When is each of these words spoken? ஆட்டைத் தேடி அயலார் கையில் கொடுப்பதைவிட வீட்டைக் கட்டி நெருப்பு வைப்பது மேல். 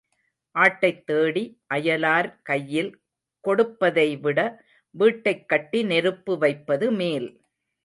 ஆட்டைத் 0.55 1.05
தேடி 1.05 1.43
அயலார் 1.73 2.29
கையில் 2.43 2.89
கொடுப்பதைவிட 3.43 4.39
வீட்டைக் 4.95 5.47
கட்டி 5.47 5.83
நெருப்பு 5.83 6.37
வைப்பது 6.37 6.91
மேல். 6.91 7.29